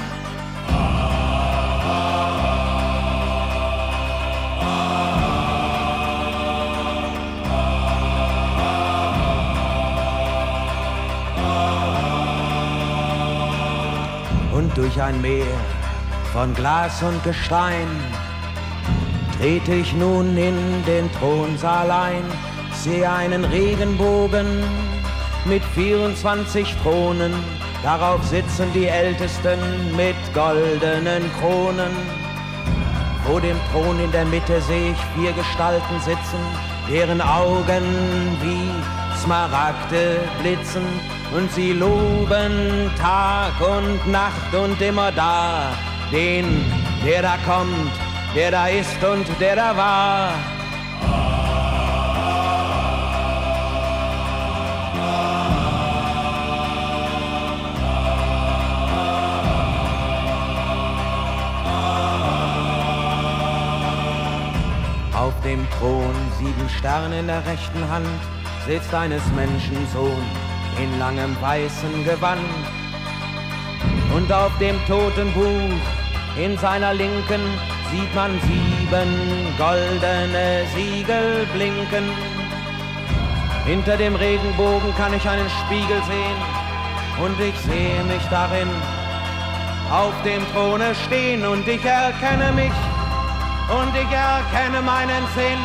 Und 14.52 14.78
durch 14.78 15.02
ein 15.02 15.22
Meer 15.22 15.46
von 16.34 16.54
Glas 16.54 17.02
und 17.04 17.24
Gestein 17.24 17.88
trete 19.40 19.74
ich 19.74 19.94
nun 19.94 20.36
in 20.38 20.84
den 20.86 21.10
Thronsaal 21.14 21.90
ein, 21.90 22.24
sehe 22.74 23.10
einen 23.10 23.46
Regenbogen 23.46 24.64
mit 25.46 25.64
24 25.76 26.76
Thronen, 26.84 27.34
darauf 27.82 28.22
sitzen 28.26 28.68
die 28.74 28.88
Ältesten 28.88 29.60
mit 29.96 30.18
goldenen 30.34 31.24
Kronen. 31.40 31.96
Vor 33.26 33.40
dem 33.40 33.56
Thron 33.72 33.98
in 34.04 34.12
der 34.12 34.26
Mitte 34.26 34.60
sehe 34.62 34.92
ich 34.92 34.98
vier 35.16 35.32
Gestalten 35.32 36.00
sitzen, 36.02 36.42
deren 36.90 37.22
Augen 37.22 37.84
wie 38.42 39.18
Smaragde 39.22 40.18
blitzen. 40.42 40.84
Und 41.34 41.50
sie 41.54 41.74
loben 41.74 42.92
Tag 42.98 43.54
und 43.62 44.12
Nacht 44.12 44.54
und 44.54 44.82
immer 44.82 45.12
da 45.12 45.72
den, 46.12 46.66
der 47.06 47.22
da 47.22 47.38
kommt 47.46 48.09
der 48.36 48.52
da 48.52 48.68
ist 48.68 49.04
und 49.04 49.26
der 49.40 49.56
da 49.56 49.76
war. 49.76 50.34
Auf 65.14 65.34
dem 65.44 65.68
Thron 65.78 66.14
sieben 66.38 66.70
Sterne 66.78 67.20
in 67.20 67.28
der 67.28 67.46
rechten 67.46 67.90
Hand 67.90 68.08
sitzt 68.68 68.94
eines 68.94 69.24
Menschen 69.36 69.88
Sohn 69.94 70.24
in 70.82 71.00
langem 71.00 71.36
weißen 71.42 72.06
Gewand 72.06 72.40
Und 74.16 74.32
auf 74.32 74.52
dem 74.60 74.76
Totenbuch 74.88 75.78
in 76.38 76.58
seiner 76.58 76.94
Linken 76.94 77.42
sieht 77.92 78.14
man 78.16 78.32
sieben 78.42 79.12
goldene 79.58 80.66
Siegel 80.76 81.48
blinken. 81.54 82.06
Hinter 83.66 83.98
dem 83.98 84.16
Regenbogen 84.16 84.96
kann 84.96 85.14
ich 85.14 85.28
einen 85.28 85.50
Spiegel 85.50 86.02
sehen 86.08 86.40
und 87.24 87.40
ich 87.40 87.58
sehe 87.60 88.04
mich 88.06 88.24
darin 88.30 88.70
auf 89.92 90.14
dem 90.24 90.44
Throne 90.52 90.94
stehen 91.06 91.46
und 91.46 91.68
ich 91.68 91.84
erkenne 91.84 92.52
mich 92.52 92.78
und 93.70 93.94
ich 93.96 94.12
erkenne 94.12 94.82
meinen 94.82 95.26
Sinn. 95.36 95.62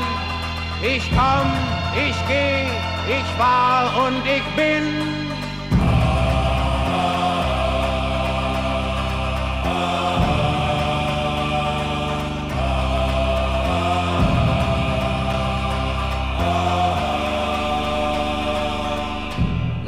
Ich 0.83 1.11
komm, 1.11 1.51
ich 1.95 2.17
geh, 2.29 2.67
ich 3.09 3.39
war 3.39 4.07
und 4.07 4.23
ich 4.27 4.45
bin. 4.57 5.14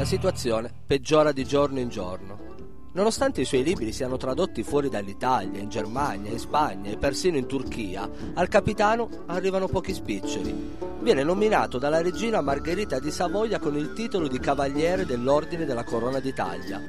Situazione 0.07 0.71
peggiora 0.87 1.33
di 1.33 1.43
giorno 1.43 1.81
in 1.81 1.89
giorno. 1.89 2.55
Nonostante 2.93 3.41
i 3.41 3.45
suoi 3.45 3.61
libri 3.61 3.91
siano 3.91 4.15
tradotti 4.15 4.63
fuori 4.63 4.87
dall'Italia, 4.87 5.59
in 5.59 5.67
Germania, 5.67 6.31
in 6.31 6.39
Spagna 6.39 6.89
e 6.89 6.95
persino 6.95 7.35
in 7.35 7.45
Turchia, 7.45 8.09
al 8.35 8.47
capitano 8.47 9.09
arrivano 9.25 9.67
pochi 9.67 9.93
spiccioli. 9.93 10.77
Viene 11.01 11.23
nominato 11.23 11.77
dalla 11.77 12.01
regina 12.01 12.39
Margherita 12.39 12.99
di 12.99 13.11
Savoia 13.11 13.59
con 13.59 13.75
il 13.75 13.91
titolo 13.91 14.29
di 14.29 14.39
Cavaliere 14.39 15.05
dell'Ordine 15.05 15.65
della 15.65 15.83
Corona 15.83 16.21
d'Italia. 16.21 16.81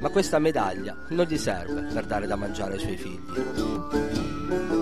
Ma 0.00 0.08
questa 0.08 0.38
medaglia 0.38 0.96
non 1.10 1.26
gli 1.26 1.36
serve 1.36 1.82
per 1.92 2.06
dare 2.06 2.26
da 2.26 2.36
mangiare 2.36 2.74
ai 2.74 2.80
suoi 2.80 2.96
figli. 2.96 4.77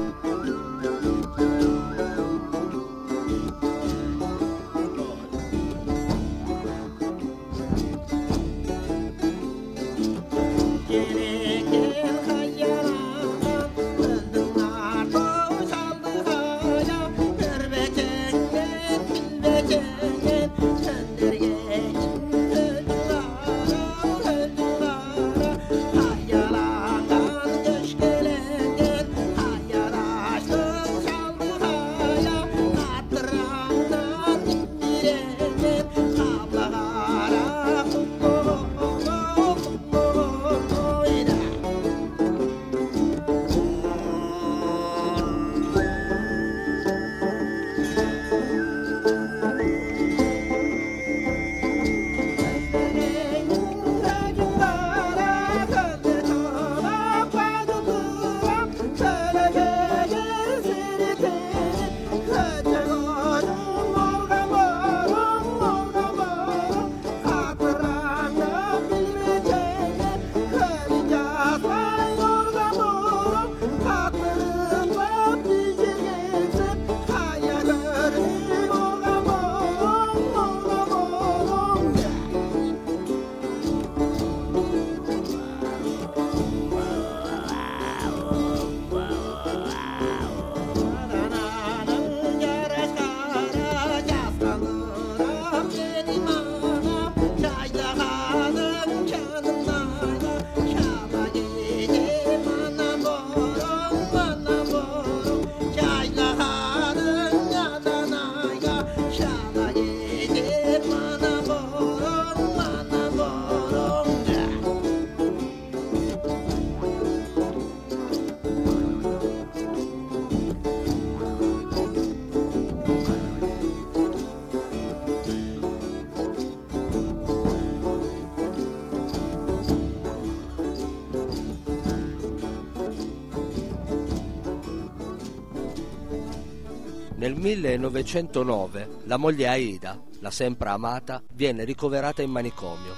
Nel 137.27 137.35
1909 137.35 139.01
la 139.07 139.17
moglie 139.17 139.49
Aida, 139.49 140.01
la 140.21 140.31
sempre 140.31 140.69
amata, 140.69 141.21
viene 141.33 141.65
ricoverata 141.65 142.23
in 142.23 142.31
manicomio. 142.31 142.95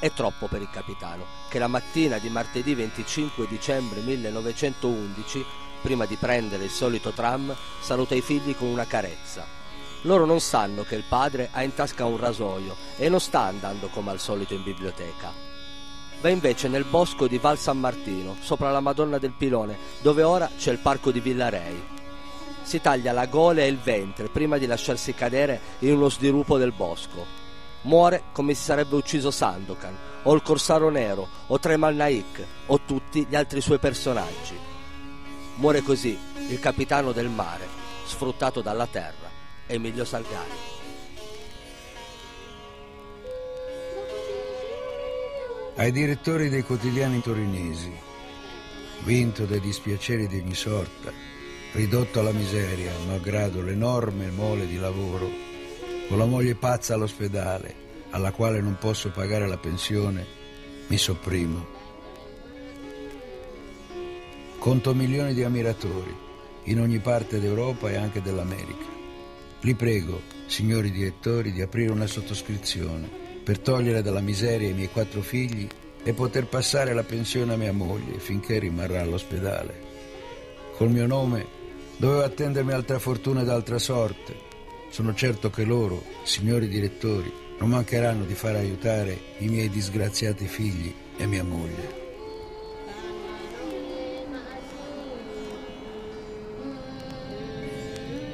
È 0.00 0.10
troppo 0.12 0.46
per 0.46 0.62
il 0.62 0.70
capitano, 0.70 1.26
che 1.50 1.58
la 1.58 1.66
mattina 1.66 2.16
di 2.16 2.30
martedì 2.30 2.74
25 2.74 3.46
dicembre 3.46 4.00
1911, 4.00 5.44
prima 5.82 6.06
di 6.06 6.16
prendere 6.16 6.64
il 6.64 6.70
solito 6.70 7.10
tram, 7.10 7.54
saluta 7.82 8.14
i 8.14 8.22
figli 8.22 8.56
con 8.56 8.68
una 8.68 8.86
carezza. 8.86 9.44
Loro 10.04 10.24
non 10.24 10.40
sanno 10.40 10.82
che 10.82 10.94
il 10.94 11.04
padre 11.06 11.50
ha 11.52 11.62
in 11.62 11.74
tasca 11.74 12.06
un 12.06 12.16
rasoio 12.16 12.74
e 12.96 13.10
non 13.10 13.20
sta 13.20 13.42
andando 13.42 13.88
come 13.88 14.10
al 14.10 14.20
solito 14.20 14.54
in 14.54 14.62
biblioteca. 14.62 15.30
Va 16.22 16.30
invece 16.30 16.68
nel 16.68 16.84
bosco 16.84 17.26
di 17.26 17.36
Val 17.36 17.58
San 17.58 17.78
Martino, 17.78 18.36
sopra 18.40 18.70
la 18.70 18.80
Madonna 18.80 19.18
del 19.18 19.34
Pilone, 19.36 19.76
dove 20.00 20.22
ora 20.22 20.48
c'è 20.56 20.72
il 20.72 20.78
parco 20.78 21.10
di 21.10 21.20
Villarei. 21.20 21.95
Si 22.66 22.80
taglia 22.80 23.12
la 23.12 23.26
gola 23.26 23.60
e 23.60 23.68
il 23.68 23.78
ventre 23.78 24.26
prima 24.26 24.58
di 24.58 24.66
lasciarsi 24.66 25.14
cadere 25.14 25.60
in 25.78 25.92
uno 25.92 26.08
sdirupo 26.08 26.58
del 26.58 26.72
bosco. 26.72 27.24
Muore 27.82 28.24
come 28.32 28.54
si 28.54 28.64
sarebbe 28.64 28.96
ucciso 28.96 29.30
Sandokan, 29.30 29.96
o 30.24 30.34
il 30.34 30.42
Corsaro 30.42 30.90
Nero, 30.90 31.28
o 31.46 31.60
Tremal 31.60 31.94
Naik, 31.94 32.44
o 32.66 32.80
tutti 32.80 33.24
gli 33.28 33.36
altri 33.36 33.60
suoi 33.60 33.78
personaggi. 33.78 34.58
Muore 35.54 35.82
così 35.82 36.18
il 36.48 36.58
capitano 36.58 37.12
del 37.12 37.28
mare, 37.28 37.68
sfruttato 38.04 38.62
dalla 38.62 38.88
terra, 38.88 39.30
Emilio 39.68 40.04
Salgari. 40.04 40.74
Ai 45.76 45.92
direttori 45.92 46.48
dei 46.48 46.64
quotidiani 46.64 47.20
torinesi, 47.20 47.94
vinto 49.04 49.44
dai 49.44 49.60
dispiaceri 49.60 50.26
di 50.26 50.40
ogni 50.40 50.54
sorta, 50.54 51.35
ridotto 51.76 52.20
alla 52.20 52.32
miseria, 52.32 52.90
malgrado 53.06 53.60
l'enorme 53.60 54.30
mole 54.30 54.66
di 54.66 54.78
lavoro, 54.78 55.28
con 56.08 56.16
la 56.16 56.24
moglie 56.24 56.54
pazza 56.54 56.94
all'ospedale, 56.94 57.74
alla 58.10 58.30
quale 58.30 58.62
non 58.62 58.78
posso 58.80 59.10
pagare 59.10 59.46
la 59.46 59.58
pensione, 59.58 60.24
mi 60.86 60.96
sopprimo. 60.96 61.66
Conto 64.58 64.94
milioni 64.94 65.34
di 65.34 65.44
ammiratori 65.44 66.16
in 66.64 66.80
ogni 66.80 66.98
parte 66.98 67.40
d'Europa 67.40 67.90
e 67.90 67.96
anche 67.96 68.22
dell'America. 68.22 68.86
Li 69.60 69.74
prego, 69.74 70.22
signori 70.46 70.90
direttori, 70.90 71.52
di 71.52 71.60
aprire 71.60 71.92
una 71.92 72.06
sottoscrizione 72.06 73.06
per 73.44 73.58
togliere 73.58 74.00
dalla 74.00 74.20
miseria 74.20 74.70
i 74.70 74.74
miei 74.74 74.88
quattro 74.88 75.20
figli 75.20 75.68
e 76.02 76.12
poter 76.14 76.46
passare 76.46 76.94
la 76.94 77.04
pensione 77.04 77.52
a 77.52 77.58
mia 77.58 77.72
moglie 77.74 78.18
finché 78.18 78.58
rimarrà 78.58 79.02
all'ospedale. 79.02 79.84
Col 80.74 80.90
mio 80.90 81.06
nome 81.06 81.55
Dovevo 81.98 82.22
attendermi 82.22 82.72
altra 82.72 82.98
fortuna 82.98 83.40
ed 83.40 83.48
altra 83.48 83.78
sorte. 83.78 84.34
Sono 84.90 85.14
certo 85.14 85.48
che 85.48 85.64
loro, 85.64 86.02
signori 86.24 86.68
direttori, 86.68 87.32
non 87.58 87.70
mancheranno 87.70 88.24
di 88.24 88.34
far 88.34 88.54
aiutare 88.54 89.18
i 89.38 89.48
miei 89.48 89.70
disgraziati 89.70 90.46
figli 90.46 90.92
e 91.16 91.26
mia 91.26 91.42
moglie. 91.42 92.04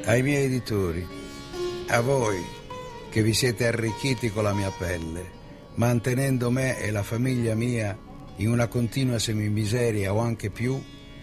Ai 0.07 0.22
miei 0.22 0.46
editori, 0.46 1.07
a 1.87 2.01
voi 2.01 2.44
che 3.11 3.22
vi 3.22 3.33
siete 3.33 3.68
arricchiti 3.68 4.33
con 4.33 4.42
la 4.42 4.53
mia 4.53 4.72
pelle, 4.77 5.31
mantenendo 5.75 6.51
me 6.51 6.81
e 6.81 6.90
la 6.90 7.05
famiglia 7.05 7.55
mia 7.55 7.96
in 8.37 8.51
una 8.51 8.66
continua 8.66 9.20
semimiseria 9.20 10.12
o 10.12 10.18
anche 10.18 10.51
più, 10.51 10.83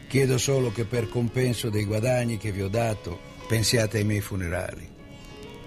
chiedo 0.10 0.39
solo 0.39 0.72
che 0.72 0.86
per 0.86 1.08
compenso 1.08 1.69
dei 1.69 1.86
guadagni 1.86 2.38
che 2.38 2.52
vi 2.52 2.63
ho 2.63 2.67
dato 2.67 3.19
pensiate 3.48 4.00
ai 4.00 4.04
miei 4.04 4.22
funerali. 4.22 4.89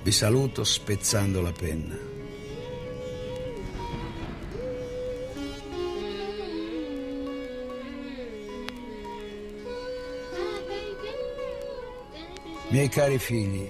Vi 0.02 0.10
saluto 0.10 0.64
spezzando 0.64 1.40
la 1.40 1.52
penna. 1.52 1.96
Miei 12.70 12.88
cari 12.88 13.18
figli, 13.18 13.68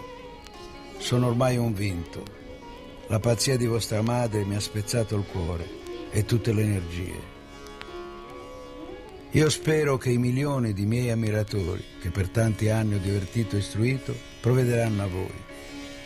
sono 0.96 1.26
ormai 1.26 1.58
un 1.58 1.74
vinto. 1.74 2.24
La 3.08 3.18
pazzia 3.18 3.58
di 3.58 3.66
vostra 3.66 4.00
madre 4.00 4.44
mi 4.44 4.54
ha 4.54 4.61
spezzato 4.61 5.16
il 5.16 5.24
cuore 5.30 5.68
e 6.11 6.24
tutte 6.24 6.54
le 6.54 6.62
energie. 6.62 7.32
Io 9.35 9.49
spero 9.49 9.97
che 9.97 10.11
i 10.11 10.18
milioni 10.18 10.75
di 10.75 10.85
miei 10.85 11.11
ammiratori, 11.11 11.83
che 12.03 12.11
per 12.11 12.29
tanti 12.29 12.68
anni 12.68 12.97
ho 12.97 12.99
divertito 12.99 13.57
e 13.57 13.61
istruito, 13.61 14.14
provvederanno 14.42 15.03
a 15.03 15.07
voi. 15.07 15.33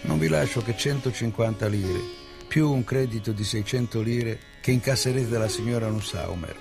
Non 0.02 0.20
vi 0.20 0.28
lascio 0.28 0.62
che 0.62 0.76
150 0.76 1.66
lire, 1.66 2.00
più 2.46 2.70
un 2.70 2.84
credito 2.84 3.32
di 3.32 3.42
600 3.42 4.00
lire 4.00 4.38
che 4.60 4.70
incasserete 4.70 5.28
dalla 5.28 5.48
signora 5.48 5.88
Nussaumer. 5.88 6.56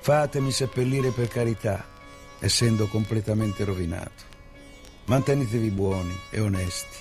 Fatemi 0.00 0.52
seppellire 0.52 1.10
per 1.10 1.28
carità, 1.28 1.88
essendo 2.38 2.86
completamente 2.86 3.64
rovinato. 3.64 4.24
Mantenetevi 5.06 5.70
buoni 5.70 6.14
e 6.28 6.40
onesti 6.40 6.98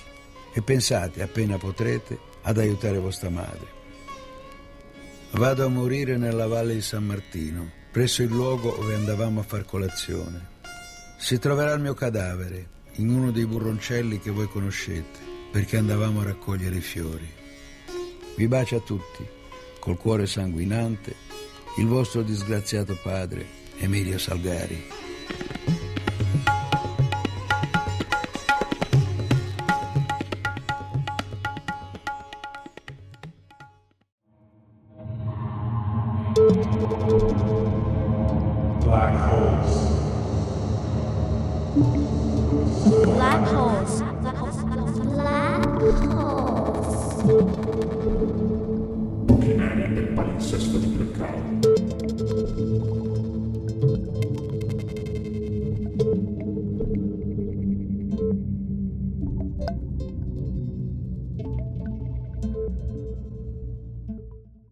e 0.54 0.62
pensate 0.62 1.22
appena 1.22 1.58
potrete 1.58 2.18
ad 2.44 2.58
aiutare 2.58 3.00
vostra 3.00 3.30
madre. 3.30 3.80
Vado 5.32 5.66
a 5.66 5.70
morire 5.70 6.16
nella 6.16 6.48
valle 6.48 6.74
di 6.74 6.82
San 6.82 7.06
Martino, 7.06 7.80
presso 7.92 8.24
il 8.24 8.30
luogo 8.30 8.76
dove 8.76 8.96
andavamo 8.96 9.42
a 9.42 9.44
far 9.44 9.66
colazione. 9.66 10.50
Si 11.18 11.38
troverà 11.38 11.74
il 11.74 11.82
mio 11.82 11.94
cadavere 11.94 12.68
in 12.96 13.10
uno 13.10 13.32
dei 13.32 13.46
burroncelli 13.46 14.20
che 14.20 14.32
voi 14.32 14.48
conoscete, 14.48 15.20
perché 15.52 15.78
andavamo 15.78 16.22
a 16.22 16.26
raccogliere 16.26 16.78
i 16.78 16.82
fiori. 16.82 17.30
Vi 18.36 18.48
bacio 18.48 18.78
a 18.78 18.80
tutti, 18.80 19.28
col 19.80 19.98
cuore 19.98 20.26
sanguinante, 20.26 21.16
il 21.78 21.86
vostro 21.86 22.22
disgraziato 22.22 22.98
padre, 23.02 23.46
Emilio 23.78 24.18
Salgari. 24.18 24.82